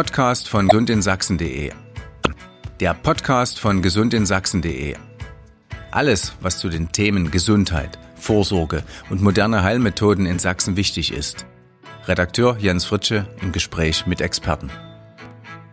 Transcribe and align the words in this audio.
Podcast 0.00 0.48
von 0.48 0.66
gesundinSachsen.de. 0.66 1.72
Der 2.80 2.94
Podcast 2.94 3.58
von 3.58 3.82
gesundinSachsen.de. 3.82 4.96
Alles, 5.90 6.32
was 6.40 6.58
zu 6.58 6.70
den 6.70 6.90
Themen 6.90 7.30
Gesundheit, 7.30 7.98
Vorsorge 8.14 8.82
und 9.10 9.20
moderne 9.20 9.62
Heilmethoden 9.62 10.24
in 10.24 10.38
Sachsen 10.38 10.76
wichtig 10.76 11.12
ist. 11.12 11.44
Redakteur 12.06 12.56
Jens 12.58 12.86
Fritsche 12.86 13.26
im 13.42 13.52
Gespräch 13.52 14.06
mit 14.06 14.22
Experten. 14.22 14.70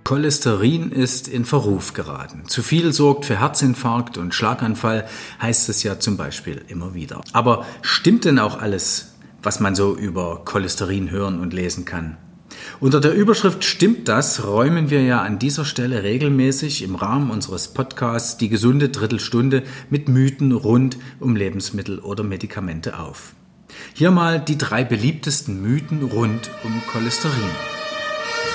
Cholesterin 0.04 0.91
ist 0.91 1.30
in 1.30 1.46
Verruf 1.46 1.94
geraten. 1.94 2.44
Zu 2.48 2.64
viel 2.64 2.91
sorgt 2.91 3.23
für 3.23 3.39
Herzinfarkt 3.39 4.18
und 4.18 4.36
Schlaganfall, 4.36 5.07
heißt 5.41 5.70
es 5.70 5.84
ja 5.84 6.02
zum 6.02 6.18
Beispiel 6.18 6.66
immer 6.68 6.94
wieder. 6.94 7.21
Aber 7.32 7.66
stimmt 7.82 8.25
denn 8.25 8.39
auch 8.39 8.59
alles, 8.59 9.16
was 9.41 9.62
man 9.62 9.73
so 9.73 9.96
über 9.96 10.44
Cholesterin 10.44 11.12
hören 11.12 11.39
und 11.39 11.54
lesen 11.54 11.86
kann? 11.86 12.18
Unter 12.79 12.99
der 12.99 13.13
Überschrift 13.13 13.63
Stimmt 13.63 14.07
das 14.07 14.45
räumen 14.45 14.89
wir 14.89 15.02
ja 15.02 15.21
an 15.21 15.39
dieser 15.39 15.65
Stelle 15.65 16.04
regelmäßig 16.04 16.83
im 16.83 16.96
Rahmen 16.96 17.32
unseres 17.32 17.69
Podcasts 17.69 18.37
die 18.37 18.50
gesunde 18.50 18.89
Drittelstunde 18.89 19.64
mit 19.89 20.09
Mythen 20.09 20.51
rund 20.51 20.97
um 21.19 21.36
Lebensmittel 21.36 22.00
oder 22.00 22.23
Medikamente 22.23 23.00
auf. 23.00 23.33
Hier 23.93 24.11
mal 24.11 24.39
die 24.39 24.57
drei 24.57 24.83
beliebtesten 24.83 25.61
Mythen 25.61 26.04
rund 26.04 26.50
um 26.64 26.82
Cholesterin. 26.92 27.50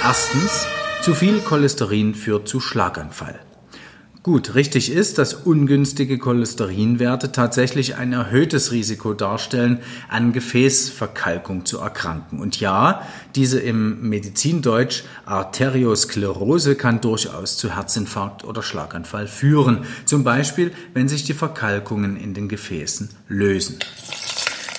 Erstens, 0.02 0.66
zu 1.02 1.14
viel 1.14 1.40
Cholesterin 1.40 2.14
führt 2.14 2.48
zu 2.48 2.60
Schlaganfall. 2.60 3.40
Gut, 4.22 4.54
richtig 4.54 4.92
ist, 4.92 5.18
dass 5.18 5.34
ungünstige 5.34 6.16
Cholesterinwerte 6.16 7.32
tatsächlich 7.32 7.96
ein 7.96 8.12
erhöhtes 8.12 8.70
Risiko 8.70 9.14
darstellen, 9.14 9.80
an 10.08 10.32
Gefäßverkalkung 10.32 11.64
zu 11.64 11.78
erkranken. 11.78 12.38
Und 12.38 12.60
ja, 12.60 13.02
diese 13.34 13.58
im 13.58 14.08
Medizindeutsch 14.08 15.02
Arteriosklerose 15.26 16.76
kann 16.76 17.00
durchaus 17.00 17.56
zu 17.56 17.74
Herzinfarkt 17.74 18.44
oder 18.44 18.62
Schlaganfall 18.62 19.26
führen. 19.26 19.86
Zum 20.04 20.22
Beispiel, 20.22 20.70
wenn 20.94 21.08
sich 21.08 21.24
die 21.24 21.34
Verkalkungen 21.34 22.16
in 22.16 22.32
den 22.32 22.48
Gefäßen 22.48 23.10
lösen. 23.26 23.80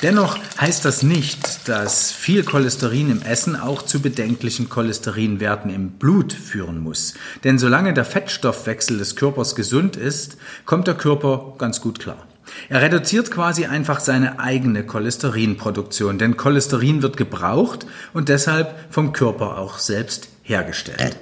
Dennoch 0.03 0.37
heißt 0.59 0.83
das 0.83 1.01
nicht, 1.01 1.69
dass 1.69 2.11
viel 2.11 2.43
Cholesterin 2.43 3.09
im 3.09 3.21
Essen 3.21 3.55
auch 3.55 3.83
zu 3.83 4.01
bedenklichen 4.01 4.67
Cholesterinwerten 4.67 5.73
im 5.73 5.91
Blut 5.91 6.33
führen 6.33 6.79
muss. 6.79 7.13
Denn 7.45 7.57
solange 7.57 7.93
der 7.93 8.03
Fettstoffwechsel 8.03 8.97
des 8.97 9.15
Körpers 9.15 9.55
gesund 9.55 9.95
ist, 9.95 10.35
kommt 10.65 10.87
der 10.87 10.95
Körper 10.95 11.53
ganz 11.57 11.79
gut 11.79 11.99
klar. 11.99 12.27
Er 12.67 12.81
reduziert 12.81 13.31
quasi 13.31 13.65
einfach 13.65 14.01
seine 14.01 14.39
eigene 14.41 14.85
Cholesterinproduktion, 14.85 16.17
denn 16.17 16.35
Cholesterin 16.35 17.01
wird 17.01 17.15
gebraucht 17.15 17.85
und 18.11 18.27
deshalb 18.27 18.75
vom 18.89 19.13
Körper 19.13 19.57
auch 19.57 19.79
selbst 19.79 20.27
hergestellt. 20.41 21.17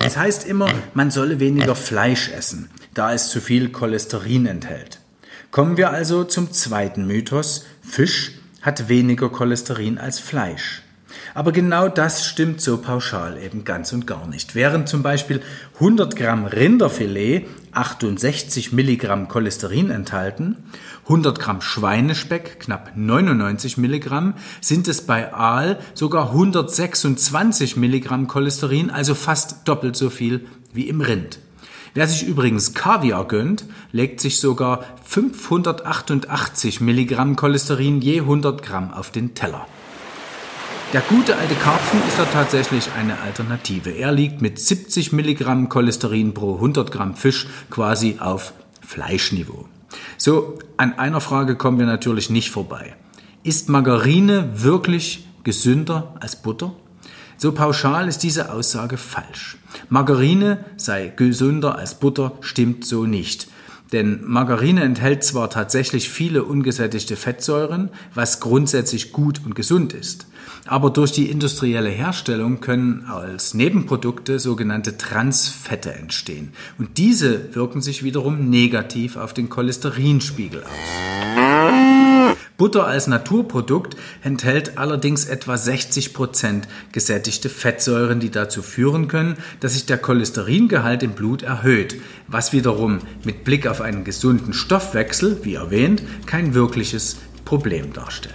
Es 0.00 0.16
heißt 0.16 0.44
immer, 0.44 0.68
man 0.94 1.12
solle 1.12 1.38
weniger 1.38 1.76
Fleisch 1.76 2.30
essen, 2.30 2.68
da 2.94 3.14
es 3.14 3.28
zu 3.28 3.40
viel 3.40 3.68
Cholesterin 3.70 4.46
enthält. 4.46 4.98
Kommen 5.54 5.76
wir 5.76 5.92
also 5.92 6.24
zum 6.24 6.50
zweiten 6.50 7.06
Mythos. 7.06 7.64
Fisch 7.80 8.32
hat 8.60 8.88
weniger 8.88 9.28
Cholesterin 9.28 9.98
als 9.98 10.18
Fleisch. 10.18 10.82
Aber 11.32 11.52
genau 11.52 11.86
das 11.86 12.26
stimmt 12.26 12.60
so 12.60 12.78
pauschal 12.78 13.40
eben 13.40 13.62
ganz 13.62 13.92
und 13.92 14.04
gar 14.04 14.26
nicht. 14.26 14.56
Während 14.56 14.88
zum 14.88 15.04
Beispiel 15.04 15.40
100 15.74 16.16
Gramm 16.16 16.46
Rinderfilet 16.46 17.46
68 17.70 18.72
Milligramm 18.72 19.28
Cholesterin 19.28 19.92
enthalten, 19.92 20.56
100 21.04 21.38
Gramm 21.38 21.60
Schweinespeck 21.60 22.58
knapp 22.58 22.90
99 22.96 23.76
Milligramm, 23.78 24.34
sind 24.60 24.88
es 24.88 25.02
bei 25.02 25.32
Aal 25.32 25.78
sogar 25.94 26.30
126 26.30 27.76
Milligramm 27.76 28.26
Cholesterin, 28.26 28.90
also 28.90 29.14
fast 29.14 29.68
doppelt 29.68 29.94
so 29.94 30.10
viel 30.10 30.46
wie 30.72 30.88
im 30.88 31.00
Rind. 31.00 31.38
Wer 31.94 32.08
sich 32.08 32.26
übrigens 32.26 32.74
Kaviar 32.74 33.28
gönnt, 33.28 33.66
legt 33.92 34.20
sich 34.20 34.40
sogar 34.40 34.84
588 35.04 36.80
Milligramm 36.80 37.36
Cholesterin 37.36 38.00
je 38.00 38.18
100 38.20 38.64
Gramm 38.64 38.92
auf 38.92 39.12
den 39.12 39.36
Teller. 39.36 39.64
Der 40.92 41.02
gute 41.02 41.36
alte 41.36 41.54
Karpfen 41.54 42.00
ist 42.08 42.18
da 42.18 42.24
tatsächlich 42.24 42.88
eine 42.98 43.20
Alternative. 43.20 43.90
Er 43.90 44.10
liegt 44.10 44.42
mit 44.42 44.58
70 44.58 45.12
Milligramm 45.12 45.68
Cholesterin 45.68 46.34
pro 46.34 46.56
100 46.56 46.90
Gramm 46.90 47.14
Fisch 47.14 47.46
quasi 47.70 48.16
auf 48.18 48.54
Fleischniveau. 48.80 49.68
So, 50.16 50.58
an 50.76 50.98
einer 50.98 51.20
Frage 51.20 51.54
kommen 51.54 51.78
wir 51.78 51.86
natürlich 51.86 52.28
nicht 52.28 52.50
vorbei. 52.50 52.96
Ist 53.44 53.68
Margarine 53.68 54.50
wirklich 54.54 55.28
gesünder 55.44 56.14
als 56.18 56.42
Butter? 56.42 56.74
So 57.36 57.52
pauschal 57.52 58.08
ist 58.08 58.22
diese 58.22 58.52
Aussage 58.52 58.96
falsch. 58.96 59.56
Margarine 59.88 60.64
sei 60.76 61.12
gesünder 61.14 61.76
als 61.76 61.98
Butter 61.98 62.32
stimmt 62.40 62.84
so 62.84 63.04
nicht. 63.04 63.48
Denn 63.92 64.20
Margarine 64.24 64.82
enthält 64.82 65.22
zwar 65.22 65.50
tatsächlich 65.50 66.08
viele 66.08 66.42
ungesättigte 66.42 67.14
Fettsäuren, 67.14 67.90
was 68.12 68.40
grundsätzlich 68.40 69.12
gut 69.12 69.42
und 69.44 69.54
gesund 69.54 69.92
ist, 69.92 70.26
aber 70.66 70.90
durch 70.90 71.12
die 71.12 71.30
industrielle 71.30 71.90
Herstellung 71.90 72.60
können 72.60 73.04
als 73.06 73.54
Nebenprodukte 73.54 74.40
sogenannte 74.40 74.98
Transfette 74.98 75.94
entstehen. 75.94 76.54
Und 76.76 76.98
diese 76.98 77.54
wirken 77.54 77.82
sich 77.82 78.02
wiederum 78.02 78.50
negativ 78.50 79.16
auf 79.16 79.32
den 79.32 79.48
Cholesterinspiegel 79.48 80.64
aus. 80.64 81.13
Butter 82.56 82.86
als 82.86 83.08
Naturprodukt 83.08 83.96
enthält 84.22 84.78
allerdings 84.78 85.24
etwa 85.24 85.56
60 85.56 86.14
Prozent 86.14 86.68
gesättigte 86.92 87.48
Fettsäuren, 87.48 88.20
die 88.20 88.30
dazu 88.30 88.62
führen 88.62 89.08
können, 89.08 89.36
dass 89.58 89.72
sich 89.72 89.86
der 89.86 89.98
Cholesteringehalt 89.98 91.02
im 91.02 91.12
Blut 91.12 91.42
erhöht, 91.42 91.96
was 92.28 92.52
wiederum 92.52 93.00
mit 93.24 93.42
Blick 93.42 93.66
auf 93.66 93.80
einen 93.80 94.04
gesunden 94.04 94.52
Stoffwechsel, 94.52 95.40
wie 95.42 95.54
erwähnt, 95.54 96.02
kein 96.26 96.54
wirkliches 96.54 97.16
Problem 97.44 97.92
darstellt. 97.92 98.34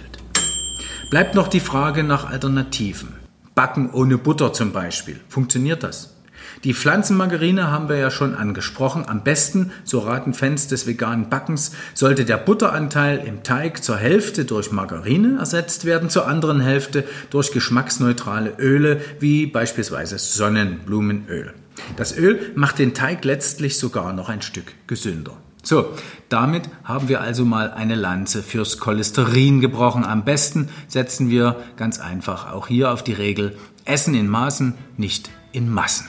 Bleibt 1.10 1.34
noch 1.34 1.48
die 1.48 1.60
Frage 1.60 2.04
nach 2.04 2.30
Alternativen. 2.30 3.14
Backen 3.54 3.90
ohne 3.90 4.18
Butter 4.18 4.52
zum 4.52 4.72
Beispiel. 4.72 5.18
Funktioniert 5.28 5.82
das? 5.82 6.19
Die 6.64 6.74
Pflanzenmargarine 6.74 7.70
haben 7.70 7.88
wir 7.88 7.96
ja 7.96 8.10
schon 8.10 8.34
angesprochen. 8.34 9.04
Am 9.06 9.22
besten, 9.24 9.72
so 9.84 10.00
raten 10.00 10.34
Fans 10.34 10.68
des 10.68 10.86
veganen 10.86 11.28
Backens, 11.28 11.72
sollte 11.94 12.24
der 12.24 12.36
Butteranteil 12.36 13.18
im 13.26 13.42
Teig 13.42 13.82
zur 13.82 13.96
Hälfte 13.96 14.44
durch 14.44 14.72
Margarine 14.72 15.38
ersetzt 15.38 15.84
werden, 15.84 16.10
zur 16.10 16.26
anderen 16.26 16.60
Hälfte 16.60 17.04
durch 17.30 17.52
geschmacksneutrale 17.52 18.54
Öle 18.58 19.00
wie 19.20 19.46
beispielsweise 19.46 20.18
Sonnenblumenöl. 20.18 21.54
Das 21.96 22.16
Öl 22.16 22.52
macht 22.54 22.78
den 22.78 22.94
Teig 22.94 23.24
letztlich 23.24 23.78
sogar 23.78 24.12
noch 24.12 24.28
ein 24.28 24.42
Stück 24.42 24.74
gesünder. 24.86 25.36
So, 25.62 25.92
damit 26.30 26.68
haben 26.84 27.08
wir 27.08 27.20
also 27.20 27.44
mal 27.44 27.70
eine 27.70 27.94
Lanze 27.94 28.42
fürs 28.42 28.78
Cholesterin 28.78 29.60
gebrochen. 29.60 30.04
Am 30.04 30.24
besten 30.24 30.70
setzen 30.88 31.28
wir 31.28 31.56
ganz 31.76 32.00
einfach 32.00 32.50
auch 32.52 32.68
hier 32.68 32.90
auf 32.92 33.04
die 33.04 33.12
Regel 33.12 33.56
Essen 33.84 34.14
in 34.14 34.28
Maßen, 34.28 34.74
nicht 34.96 35.30
in 35.52 35.70
Massen. 35.70 36.06